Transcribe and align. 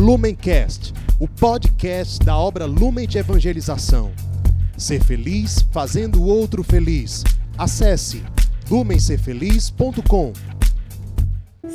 Lumencast, 0.00 0.94
o 1.20 1.28
podcast 1.28 2.24
da 2.24 2.34
obra 2.34 2.64
Lumen 2.64 3.06
de 3.06 3.18
Evangelização. 3.18 4.10
Ser 4.74 5.04
feliz 5.04 5.60
fazendo 5.70 6.22
o 6.22 6.26
outro 6.26 6.64
feliz. 6.64 7.22
Acesse 7.58 8.24
lumencerfeliz.com. 8.70 10.32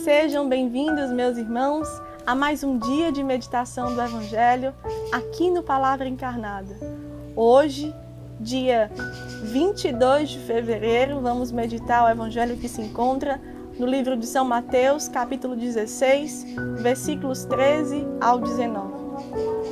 Sejam 0.03 0.49
bem-vindos, 0.49 1.11
meus 1.11 1.37
irmãos, 1.37 1.87
a 2.25 2.33
mais 2.33 2.63
um 2.63 2.79
dia 2.79 3.11
de 3.11 3.23
meditação 3.23 3.93
do 3.93 4.01
Evangelho 4.01 4.73
aqui 5.11 5.51
no 5.51 5.61
Palavra 5.61 6.07
Encarnada. 6.07 6.75
Hoje, 7.35 7.93
dia 8.39 8.89
22 9.43 10.29
de 10.29 10.39
fevereiro, 10.39 11.21
vamos 11.21 11.51
meditar 11.51 12.03
o 12.03 12.09
Evangelho 12.09 12.57
que 12.57 12.67
se 12.67 12.81
encontra 12.81 13.39
no 13.77 13.85
livro 13.85 14.15
de 14.15 14.25
São 14.25 14.45
Mateus, 14.45 15.09
capítulo 15.09 15.55
16, 15.55 16.45
versículos 16.77 17.43
13 17.45 18.07
ao 18.21 18.39
19. 18.39 18.93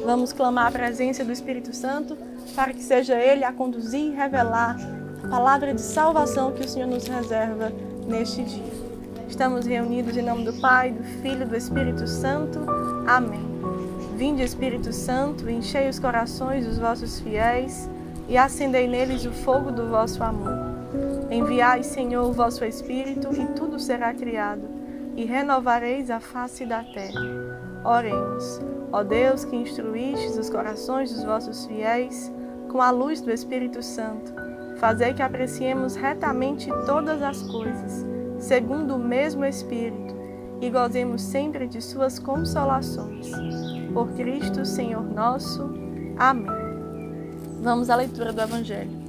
Vamos 0.05 0.33
clamar 0.33 0.67
a 0.67 0.71
presença 0.71 1.23
do 1.23 1.31
Espírito 1.31 1.73
Santo 1.73 2.17
para 2.55 2.73
que 2.73 2.83
seja 2.83 3.15
Ele 3.15 3.45
a 3.45 3.53
conduzir 3.53 4.11
e 4.11 4.15
revelar 4.15 4.77
a 5.23 5.27
palavra 5.27 5.73
de 5.73 5.81
salvação 5.81 6.51
que 6.51 6.65
o 6.65 6.67
Senhor 6.67 6.87
nos 6.87 7.07
reserva 7.07 7.71
neste 8.05 8.43
dia. 8.43 8.73
Estamos 9.27 9.65
reunidos 9.65 10.17
em 10.17 10.21
nome 10.21 10.43
do 10.43 10.53
Pai, 10.59 10.91
do 10.91 11.03
Filho 11.21 11.43
e 11.43 11.45
do 11.45 11.55
Espírito 11.55 12.05
Santo. 12.05 12.59
Amém. 13.07 13.41
Vinde, 14.17 14.43
Espírito 14.43 14.91
Santo, 14.91 15.49
enchei 15.49 15.89
os 15.89 15.97
corações 15.97 16.65
dos 16.65 16.77
vossos 16.77 17.19
fiéis 17.21 17.89
e 18.27 18.37
acendei 18.37 18.87
neles 18.87 19.25
o 19.25 19.31
fogo 19.31 19.71
do 19.71 19.89
vosso 19.89 20.21
amor. 20.23 20.62
Enviai, 21.33 21.81
Senhor, 21.81 22.29
o 22.29 22.31
vosso 22.31 22.63
Espírito, 22.63 23.33
e 23.33 23.47
tudo 23.55 23.79
será 23.79 24.13
criado, 24.13 24.69
e 25.15 25.25
renovareis 25.25 26.11
a 26.11 26.19
face 26.19 26.63
da 26.63 26.83
terra. 26.83 27.81
Oremos. 27.83 28.61
Ó 28.91 29.03
Deus, 29.03 29.43
que 29.43 29.55
instruístes 29.55 30.37
os 30.37 30.47
corações 30.47 31.11
dos 31.11 31.23
vossos 31.23 31.65
fiéis 31.65 32.31
com 32.71 32.79
a 32.79 32.91
luz 32.91 33.19
do 33.19 33.31
Espírito 33.31 33.81
Santo, 33.81 34.31
fazei 34.77 35.15
que 35.15 35.23
apreciemos 35.23 35.95
retamente 35.95 36.69
todas 36.85 37.19
as 37.23 37.41
coisas, 37.41 38.05
segundo 38.37 38.95
o 38.95 38.99
mesmo 38.99 39.43
Espírito, 39.43 40.13
e 40.61 40.69
gozemos 40.69 41.23
sempre 41.23 41.67
de 41.67 41.81
suas 41.81 42.19
consolações. 42.19 43.31
Por 43.91 44.07
Cristo, 44.09 44.63
Senhor 44.67 45.03
nosso. 45.03 45.67
Amém. 46.15 46.45
Vamos 47.59 47.89
à 47.89 47.95
leitura 47.95 48.31
do 48.31 48.39
Evangelho. 48.39 49.02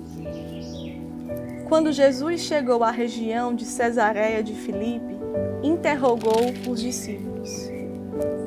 Quando 1.69 1.93
Jesus 1.93 2.43
chegou 2.43 2.85
à 2.85 2.91
região 2.91 3.55
de 3.55 3.65
Cesareia 3.65 4.43
de 4.43 4.53
Filipe, 4.53 5.19
interrogou 5.63 6.53
os 6.69 6.81
discípulos: 6.81 7.71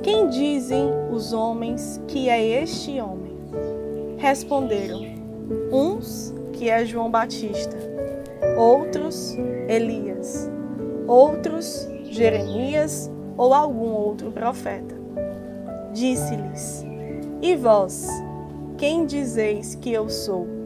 Quem 0.03 0.29
dizem 0.29 0.85
os 1.11 1.33
homens 1.33 1.99
que 2.07 2.29
é 2.29 2.61
este 2.61 3.01
homem? 3.01 3.35
Responderam: 4.17 5.01
Uns 5.71 6.33
que 6.53 6.69
é 6.69 6.85
João 6.85 7.09
Batista, 7.09 7.77
outros 8.55 9.35
Elias, 9.67 10.49
outros 11.07 11.87
Jeremias 12.05 13.11
ou 13.35 13.53
algum 13.53 13.89
outro 13.89 14.31
profeta. 14.31 14.95
Disse-lhes: 15.91 16.85
E 17.41 17.55
vós, 17.55 18.07
quem 18.77 19.07
dizeis 19.07 19.73
que 19.73 19.91
eu 19.91 20.07
sou? 20.07 20.56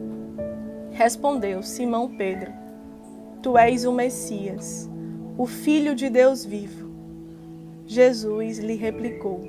Respondeu 1.02 1.64
Simão 1.64 2.08
Pedro: 2.16 2.52
Tu 3.42 3.58
és 3.58 3.84
o 3.84 3.90
Messias, 3.90 4.88
o 5.36 5.46
Filho 5.46 5.96
de 5.96 6.08
Deus 6.08 6.44
vivo. 6.44 6.92
Jesus 7.84 8.60
lhe 8.60 8.76
replicou: 8.76 9.40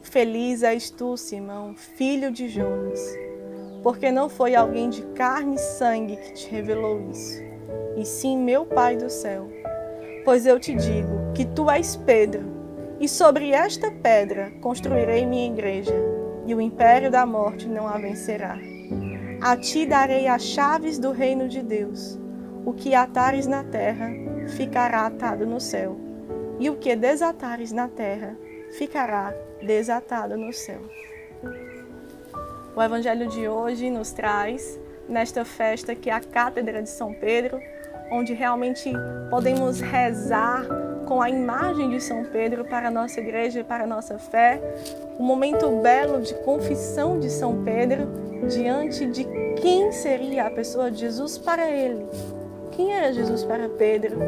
Feliz 0.00 0.62
és 0.62 0.88
tu, 0.88 1.14
Simão, 1.18 1.74
filho 1.74 2.32
de 2.32 2.48
Jonas, 2.48 2.98
porque 3.82 4.10
não 4.10 4.30
foi 4.30 4.54
alguém 4.54 4.88
de 4.88 5.02
carne 5.08 5.56
e 5.56 5.58
sangue 5.58 6.16
que 6.16 6.32
te 6.32 6.48
revelou 6.48 7.06
isso, 7.10 7.42
e 7.94 8.06
sim 8.06 8.38
meu 8.38 8.64
Pai 8.64 8.96
do 8.96 9.10
céu. 9.10 9.50
Pois 10.24 10.46
eu 10.46 10.58
te 10.58 10.74
digo 10.74 11.34
que 11.34 11.44
tu 11.44 11.70
és 11.70 11.96
Pedro, 11.96 12.46
e 12.98 13.06
sobre 13.06 13.50
esta 13.50 13.90
pedra 13.90 14.50
construirei 14.62 15.26
minha 15.26 15.52
igreja, 15.52 15.92
e 16.46 16.54
o 16.54 16.62
império 16.62 17.10
da 17.10 17.26
morte 17.26 17.68
não 17.68 17.86
a 17.86 17.98
vencerá. 17.98 18.58
A 19.44 19.56
ti 19.56 19.84
darei 19.84 20.28
as 20.28 20.44
chaves 20.44 21.00
do 21.00 21.10
reino 21.10 21.48
de 21.48 21.64
Deus. 21.64 22.16
O 22.64 22.72
que 22.72 22.94
atares 22.94 23.44
na 23.44 23.64
terra 23.64 24.08
ficará 24.56 25.04
atado 25.04 25.44
no 25.44 25.58
céu, 25.58 25.96
e 26.60 26.70
o 26.70 26.76
que 26.76 26.94
desatares 26.94 27.72
na 27.72 27.88
terra 27.88 28.36
ficará 28.78 29.34
desatado 29.60 30.36
no 30.36 30.52
céu. 30.52 30.78
O 32.76 32.80
evangelho 32.80 33.26
de 33.26 33.48
hoje 33.48 33.90
nos 33.90 34.12
traz, 34.12 34.78
nesta 35.08 35.44
festa 35.44 35.92
que 35.92 36.08
é 36.08 36.12
a 36.12 36.20
Cátedra 36.20 36.80
de 36.80 36.88
São 36.88 37.12
Pedro, 37.12 37.58
onde 38.12 38.34
realmente 38.34 38.92
podemos 39.28 39.80
rezar 39.80 40.64
com 41.04 41.20
a 41.20 41.28
imagem 41.28 41.90
de 41.90 42.00
São 42.00 42.24
Pedro 42.26 42.64
para 42.64 42.86
a 42.86 42.90
nossa 42.92 43.18
igreja 43.18 43.64
para 43.64 43.82
a 43.82 43.88
nossa 43.88 44.20
fé, 44.20 44.60
um 45.18 45.24
momento 45.24 45.68
belo 45.82 46.20
de 46.20 46.32
confissão 46.44 47.18
de 47.18 47.28
São 47.28 47.64
Pedro 47.64 48.31
diante 48.48 49.06
de 49.06 49.24
quem 49.60 49.92
seria 49.92 50.46
a 50.46 50.50
pessoa 50.50 50.90
de 50.90 50.98
Jesus 50.98 51.38
para 51.38 51.70
ele. 51.70 52.06
Quem 52.72 52.92
era 52.92 53.12
Jesus 53.12 53.44
para 53.44 53.68
Pedro? 53.68 54.18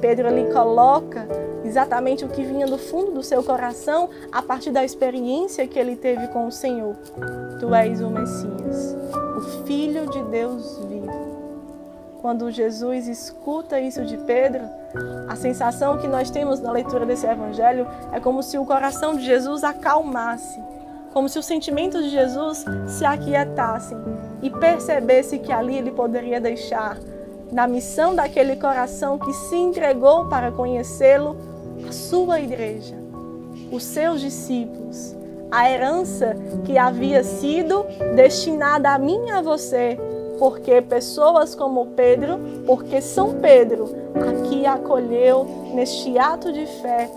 Pedro 0.00 0.28
ali 0.28 0.50
coloca 0.52 1.26
exatamente 1.64 2.24
o 2.24 2.28
que 2.28 2.42
vinha 2.42 2.66
do 2.66 2.78
fundo 2.78 3.12
do 3.12 3.22
seu 3.22 3.42
coração 3.42 4.08
a 4.32 4.40
partir 4.40 4.70
da 4.70 4.84
experiência 4.84 5.66
que 5.66 5.78
ele 5.78 5.96
teve 5.96 6.28
com 6.28 6.46
o 6.46 6.52
Senhor. 6.52 6.96
Tu 7.58 7.74
és 7.74 8.00
o 8.00 8.08
Messias, 8.08 8.96
o 9.36 9.40
Filho 9.66 10.08
de 10.08 10.22
Deus 10.24 10.78
vivo. 10.88 11.30
Quando 12.20 12.50
Jesus 12.50 13.08
escuta 13.08 13.80
isso 13.80 14.04
de 14.04 14.16
Pedro, 14.18 14.62
a 15.28 15.36
sensação 15.36 15.98
que 15.98 16.06
nós 16.06 16.30
temos 16.30 16.60
na 16.60 16.70
leitura 16.70 17.06
desse 17.06 17.26
evangelho 17.26 17.86
é 18.12 18.20
como 18.20 18.42
se 18.42 18.58
o 18.58 18.64
coração 18.64 19.16
de 19.16 19.24
Jesus 19.24 19.64
acalmasse 19.64 20.60
como 21.12 21.28
se 21.28 21.38
os 21.38 21.46
sentimentos 21.46 22.04
de 22.04 22.10
Jesus 22.10 22.64
se 22.86 23.04
aquietassem 23.04 23.98
e 24.42 24.50
percebesse 24.50 25.38
que 25.38 25.52
ali 25.52 25.76
ele 25.76 25.90
poderia 25.90 26.40
deixar, 26.40 26.98
na 27.52 27.66
missão 27.66 28.14
daquele 28.14 28.56
coração 28.56 29.18
que 29.18 29.32
se 29.32 29.56
entregou 29.56 30.26
para 30.28 30.52
conhecê-lo, 30.52 31.36
a 31.88 31.92
sua 31.92 32.40
igreja, 32.40 32.94
os 33.72 33.82
seus 33.82 34.20
discípulos, 34.20 35.16
a 35.50 35.68
herança 35.68 36.36
que 36.64 36.78
havia 36.78 37.24
sido 37.24 37.84
destinada 38.14 38.90
a 38.90 38.98
mim 38.98 39.26
e 39.26 39.30
a 39.30 39.42
você, 39.42 39.98
porque 40.38 40.80
pessoas 40.80 41.54
como 41.54 41.86
Pedro, 41.88 42.38
porque 42.66 43.00
São 43.00 43.34
Pedro 43.40 43.90
aqui 44.14 44.64
acolheu 44.64 45.44
neste 45.74 46.16
ato 46.18 46.52
de 46.52 46.66
fé 46.66 47.10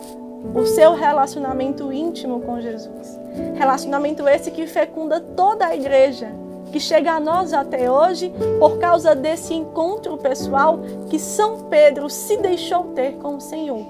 o 0.54 0.66
seu 0.66 0.94
relacionamento 0.94 1.92
íntimo 1.92 2.42
com 2.42 2.60
Jesus. 2.60 3.20
Relacionamento 3.56 4.28
esse 4.28 4.52
que 4.52 4.68
fecunda 4.68 5.20
toda 5.20 5.68
a 5.68 5.76
igreja, 5.76 6.32
que 6.72 6.80
chega 6.80 7.14
a 7.14 7.20
nós 7.20 7.54
até 7.54 7.90
hoje 7.90 8.34
por 8.60 8.78
causa 8.80 9.16
desse 9.16 9.54
encontro 9.54 10.18
pessoal 10.18 10.80
que 11.10 11.20
São 11.20 11.64
Pedro 11.70 12.10
se 12.10 12.38
deixou 12.38 12.86
ter 12.96 13.14
com 13.18 13.38
o 13.38 13.42
Senhor. 13.42 13.86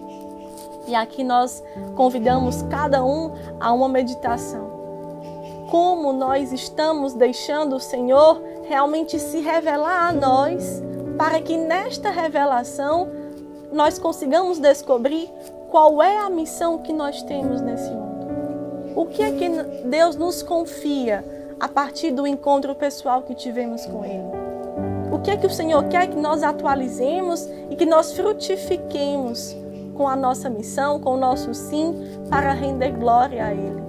E 0.87 0.93
aqui 0.93 1.23
nós 1.23 1.63
convidamos 1.95 2.61
cada 2.63 3.03
um 3.03 3.31
a 3.59 3.71
uma 3.71 3.87
meditação. 3.87 4.71
Como 5.71 6.11
nós 6.11 6.51
estamos 6.51 7.13
deixando 7.13 7.77
o 7.77 7.79
Senhor 7.79 8.41
realmente 8.63 9.17
se 9.17 9.39
revelar 9.39 10.09
a 10.09 10.13
nós, 10.13 10.83
para 11.17 11.41
que 11.41 11.57
nesta 11.57 12.09
revelação 12.09 13.07
nós 13.71 13.97
consigamos 13.97 14.59
descobrir 14.59 15.29
qual 15.73 16.03
é 16.03 16.19
a 16.19 16.29
missão 16.29 16.77
que 16.77 16.93
nós 16.93 17.23
temos 17.23 17.59
nesse 17.59 17.89
mundo. 17.89 18.27
O 18.95 19.07
que 19.07 19.23
é 19.23 19.31
que 19.31 19.49
Deus 19.87 20.15
nos 20.15 20.43
confia 20.43 21.25
a 21.59 21.67
partir 21.67 22.11
do 22.11 22.27
encontro 22.27 22.75
pessoal 22.75 23.23
que 23.23 23.33
tivemos 23.33 23.83
com 23.87 24.05
Ele? 24.05 24.21
O 25.11 25.17
que 25.17 25.31
é 25.31 25.35
que 25.35 25.47
o 25.47 25.49
Senhor 25.49 25.83
quer 25.85 26.05
que 26.05 26.15
nós 26.15 26.43
atualizemos 26.43 27.49
e 27.71 27.75
que 27.75 27.87
nós 27.87 28.13
frutifiquemos 28.13 29.57
com 29.95 30.07
a 30.07 30.15
nossa 30.15 30.47
missão, 30.47 30.99
com 30.99 31.15
o 31.15 31.17
nosso 31.17 31.51
sim, 31.55 31.95
para 32.29 32.53
render 32.53 32.91
glória 32.91 33.43
a 33.43 33.51
Ele? 33.51 33.81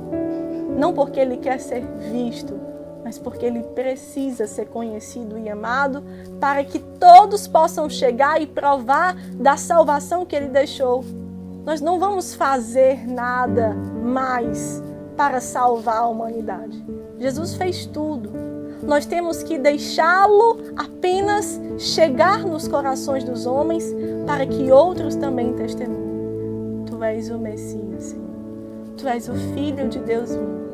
Não 0.79 0.95
porque 0.95 1.21
Ele 1.21 1.37
quer 1.37 1.61
ser 1.61 1.85
visto, 2.11 2.59
mas 3.05 3.19
porque 3.19 3.45
Ele 3.45 3.63
precisa 3.63 4.47
ser 4.47 4.69
conhecido 4.69 5.39
e 5.39 5.51
amado 5.51 6.03
para 6.41 6.65
que 6.65 6.79
todos 6.79 7.47
possam 7.47 7.91
chegar 7.91 8.41
e 8.41 8.47
provar 8.47 9.15
da 9.35 9.59
salvação 9.59 10.25
que 10.25 10.35
Ele 10.35 10.49
deixou. 10.49 11.05
Nós 11.65 11.81
não 11.81 11.99
vamos 11.99 12.35
fazer 12.35 13.09
nada 13.09 13.75
mais 13.75 14.83
para 15.17 15.41
salvar 15.41 15.99
a 15.99 16.07
humanidade. 16.07 16.85
Jesus 17.19 17.55
fez 17.55 17.87
tudo. 17.87 18.31
Nós 18.83 19.07
temos 19.07 19.43
que 19.43 19.57
deixá-lo 19.57 20.59
apenas 20.77 21.59
chegar 21.79 22.45
nos 22.45 22.69
corações 22.69 23.25
dos 23.25 23.47
homens 23.47 23.95
para 24.27 24.47
que 24.47 24.71
outros 24.71 25.17
também 25.17 25.55
testemunhem. 25.55 26.85
Tu 26.85 27.03
és 27.03 27.31
o 27.31 27.39
Messias, 27.39 28.05
Senhor. 28.05 28.25
Tu 28.99 29.09
és 29.09 29.29
o 29.29 29.35
Filho 29.55 29.89
de 29.89 30.01
Deus 30.01 30.31
vivo. 30.31 30.65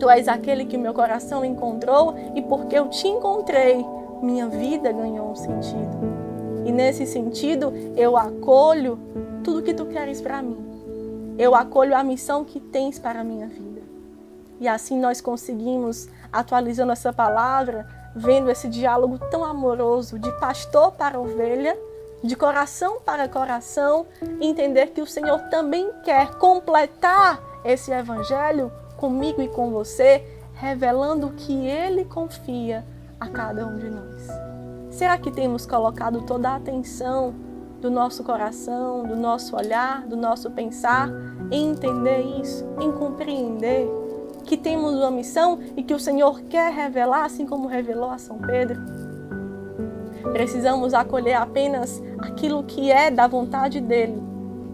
Tu 0.00 0.08
és 0.08 0.28
aquele 0.28 0.64
que 0.64 0.78
meu 0.78 0.94
coração 0.94 1.44
encontrou 1.44 2.14
e 2.34 2.40
porque 2.40 2.78
eu 2.78 2.88
te 2.88 3.06
encontrei, 3.06 3.84
minha 4.22 4.48
vida 4.48 4.90
ganhou 4.90 5.30
um 5.30 5.36
sentido. 5.36 6.23
E 6.64 6.72
nesse 6.72 7.06
sentido, 7.06 7.72
eu 7.96 8.16
acolho 8.16 8.98
tudo 9.42 9.62
que 9.62 9.74
tu 9.74 9.86
queres 9.86 10.20
para 10.20 10.42
mim. 10.42 10.56
Eu 11.38 11.54
acolho 11.54 11.96
a 11.96 12.02
missão 12.02 12.44
que 12.44 12.58
tens 12.60 12.98
para 12.98 13.20
a 13.20 13.24
minha 13.24 13.46
vida. 13.46 13.82
E 14.60 14.68
assim 14.68 14.98
nós 14.98 15.20
conseguimos, 15.20 16.08
atualizando 16.32 16.92
essa 16.92 17.12
palavra, 17.12 17.86
vendo 18.14 18.50
esse 18.50 18.68
diálogo 18.68 19.18
tão 19.30 19.44
amoroso 19.44 20.18
de 20.18 20.30
pastor 20.38 20.92
para 20.92 21.20
ovelha, 21.20 21.76
de 22.22 22.36
coração 22.36 23.00
para 23.04 23.28
coração, 23.28 24.06
entender 24.40 24.86
que 24.88 25.02
o 25.02 25.06
Senhor 25.06 25.38
também 25.50 25.90
quer 26.02 26.36
completar 26.36 27.38
esse 27.64 27.90
evangelho 27.90 28.72
comigo 28.96 29.42
e 29.42 29.48
com 29.48 29.70
você, 29.70 30.24
revelando 30.54 31.30
que 31.36 31.66
ele 31.66 32.04
confia 32.04 32.84
a 33.20 33.28
cada 33.28 33.66
um 33.66 33.76
de 33.76 33.90
nós. 33.90 34.43
Será 34.94 35.18
que 35.18 35.28
temos 35.28 35.66
colocado 35.66 36.22
toda 36.22 36.50
a 36.50 36.54
atenção 36.54 37.34
do 37.80 37.90
nosso 37.90 38.22
coração, 38.22 39.02
do 39.02 39.16
nosso 39.16 39.56
olhar, 39.56 40.06
do 40.06 40.16
nosso 40.16 40.52
pensar 40.52 41.10
em 41.50 41.70
entender 41.70 42.20
isso, 42.40 42.64
em 42.80 42.92
compreender 42.92 43.88
que 44.44 44.56
temos 44.56 44.94
uma 44.94 45.10
missão 45.10 45.58
e 45.76 45.82
que 45.82 45.92
o 45.92 45.98
Senhor 45.98 46.42
quer 46.42 46.72
revelar, 46.72 47.24
assim 47.24 47.44
como 47.44 47.66
revelou 47.66 48.08
a 48.08 48.18
São 48.18 48.38
Pedro? 48.38 48.80
Precisamos 50.32 50.94
acolher 50.94 51.34
apenas 51.34 52.00
aquilo 52.20 52.62
que 52.62 52.92
é 52.92 53.10
da 53.10 53.26
vontade 53.26 53.80
dele. 53.80 54.22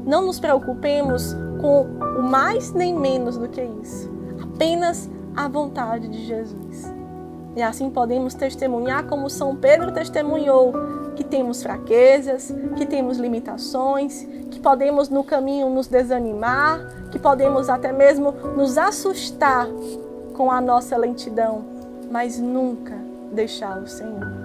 Não 0.04 0.26
nos 0.26 0.38
preocupemos 0.38 1.34
com 1.62 1.84
o 2.18 2.22
mais 2.22 2.74
nem 2.74 2.94
menos 2.94 3.38
do 3.38 3.48
que 3.48 3.62
isso. 3.82 4.10
Apenas 4.42 5.10
a 5.34 5.48
vontade 5.48 6.08
de 6.08 6.26
Jesus. 6.26 6.99
E 7.56 7.62
assim 7.62 7.90
podemos 7.90 8.34
testemunhar 8.34 9.06
como 9.06 9.28
São 9.28 9.56
Pedro 9.56 9.92
testemunhou 9.92 10.72
que 11.16 11.24
temos 11.24 11.62
fraquezas, 11.62 12.52
que 12.76 12.86
temos 12.86 13.18
limitações, 13.18 14.26
que 14.50 14.60
podemos 14.60 15.08
no 15.08 15.22
caminho 15.22 15.68
nos 15.68 15.86
desanimar, 15.86 16.80
que 17.10 17.18
podemos 17.18 17.68
até 17.68 17.92
mesmo 17.92 18.32
nos 18.56 18.78
assustar 18.78 19.66
com 20.34 20.50
a 20.50 20.60
nossa 20.60 20.96
lentidão, 20.96 21.64
mas 22.10 22.38
nunca 22.38 22.94
deixar 23.32 23.78
o 23.78 23.86
Senhor. 23.86 24.39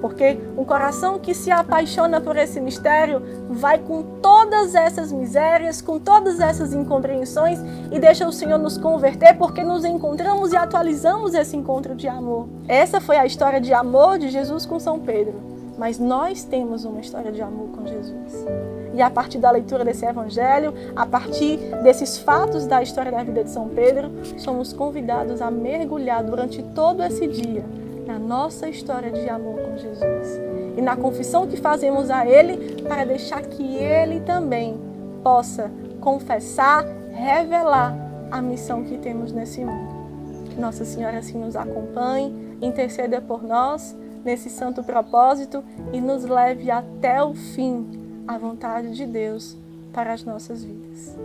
Porque 0.00 0.38
um 0.56 0.64
coração 0.64 1.18
que 1.18 1.34
se 1.34 1.50
apaixona 1.50 2.20
por 2.20 2.36
esse 2.36 2.60
mistério 2.60 3.22
vai 3.48 3.78
com 3.78 4.02
todas 4.20 4.74
essas 4.74 5.12
misérias, 5.12 5.82
com 5.82 5.98
todas 5.98 6.40
essas 6.40 6.72
incompreensões 6.72 7.58
e 7.90 7.98
deixa 7.98 8.26
o 8.26 8.32
Senhor 8.32 8.58
nos 8.58 8.78
converter 8.78 9.36
porque 9.36 9.62
nos 9.62 9.84
encontramos 9.84 10.52
e 10.52 10.56
atualizamos 10.56 11.34
esse 11.34 11.56
encontro 11.56 11.94
de 11.94 12.08
amor. 12.08 12.48
Essa 12.66 13.00
foi 13.00 13.16
a 13.16 13.26
história 13.26 13.60
de 13.60 13.72
amor 13.72 14.18
de 14.18 14.28
Jesus 14.28 14.64
com 14.64 14.78
São 14.78 14.98
Pedro. 14.98 15.50
Mas 15.78 15.98
nós 15.98 16.44
temos 16.44 16.84
uma 16.84 17.00
história 17.00 17.32
de 17.32 17.40
amor 17.40 17.68
com 17.68 17.86
Jesus. 17.86 18.46
E 18.92 19.00
a 19.00 19.08
partir 19.08 19.38
da 19.38 19.50
leitura 19.50 19.82
desse 19.82 20.04
evangelho, 20.04 20.74
a 20.94 21.06
partir 21.06 21.56
desses 21.82 22.18
fatos 22.18 22.66
da 22.66 22.82
história 22.82 23.10
da 23.10 23.22
vida 23.22 23.44
de 23.44 23.50
São 23.50 23.68
Pedro, 23.68 24.10
somos 24.36 24.74
convidados 24.74 25.40
a 25.40 25.50
mergulhar 25.50 26.22
durante 26.22 26.62
todo 26.62 27.02
esse 27.02 27.26
dia 27.26 27.64
na 28.10 28.18
nossa 28.18 28.68
história 28.68 29.12
de 29.12 29.28
amor 29.28 29.60
com 29.60 29.76
Jesus 29.76 30.40
e 30.76 30.82
na 30.82 30.96
confissão 30.96 31.46
que 31.46 31.56
fazemos 31.56 32.10
a 32.10 32.26
Ele 32.26 32.82
para 32.82 33.04
deixar 33.04 33.40
que 33.42 33.76
Ele 33.76 34.18
também 34.20 34.76
possa 35.22 35.70
confessar, 36.00 36.84
revelar 37.12 37.96
a 38.28 38.42
missão 38.42 38.82
que 38.82 38.98
temos 38.98 39.30
nesse 39.30 39.64
mundo. 39.64 40.50
Que 40.50 40.60
Nossa 40.60 40.84
Senhora 40.84 41.18
assim 41.18 41.38
nos 41.38 41.54
acompanhe, 41.54 42.56
interceda 42.60 43.20
por 43.20 43.44
nós 43.44 43.96
nesse 44.24 44.50
santo 44.50 44.82
propósito 44.82 45.62
e 45.92 46.00
nos 46.00 46.24
leve 46.24 46.68
até 46.68 47.22
o 47.22 47.32
fim 47.32 47.86
a 48.26 48.36
vontade 48.36 48.92
de 48.92 49.06
Deus 49.06 49.56
para 49.92 50.12
as 50.12 50.24
nossas 50.24 50.64
vidas. 50.64 51.16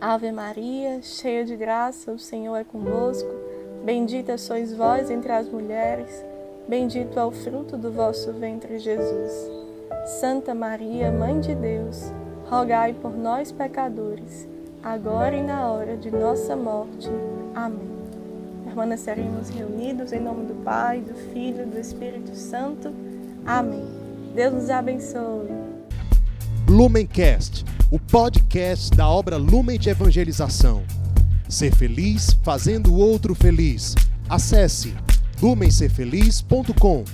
Ave 0.00 0.30
Maria, 0.30 1.02
cheia 1.02 1.44
de 1.44 1.56
graça, 1.56 2.12
o 2.12 2.18
Senhor 2.18 2.56
é 2.56 2.62
convosco. 2.62 3.41
Bendita 3.84 4.38
sois 4.38 4.72
vós 4.72 5.10
entre 5.10 5.32
as 5.32 5.48
mulheres, 5.48 6.24
bendito 6.68 7.18
é 7.18 7.24
o 7.24 7.32
fruto 7.32 7.76
do 7.76 7.90
vosso 7.90 8.32
ventre, 8.32 8.78
Jesus. 8.78 9.32
Santa 10.20 10.54
Maria, 10.54 11.10
Mãe 11.10 11.40
de 11.40 11.52
Deus, 11.52 12.12
rogai 12.48 12.92
por 12.92 13.16
nós, 13.16 13.50
pecadores, 13.50 14.46
agora 14.84 15.36
e 15.36 15.42
na 15.42 15.68
hora 15.68 15.96
de 15.96 16.12
nossa 16.12 16.54
morte. 16.54 17.10
Amém. 17.56 17.90
Permaneceremos 18.64 19.48
reunidos 19.50 20.12
em 20.12 20.20
nome 20.20 20.46
do 20.46 20.54
Pai, 20.62 21.00
do 21.00 21.14
Filho 21.32 21.62
e 21.62 21.66
do 21.66 21.78
Espírito 21.78 22.36
Santo. 22.36 22.92
Amém. 23.44 23.84
Deus 24.32 24.54
nos 24.54 24.70
abençoe. 24.70 25.50
Lumencast, 26.68 27.64
o 27.90 27.98
podcast 27.98 28.96
da 28.96 29.08
obra 29.08 29.36
Lumen 29.36 29.78
de 29.78 29.90
Evangelização. 29.90 30.82
Ser 31.52 31.70
feliz 31.76 32.34
fazendo 32.42 32.94
o 32.94 32.96
outro 32.96 33.34
feliz. 33.34 33.94
Acesse 34.26 34.94
lumencerfeliz.com. 35.42 37.04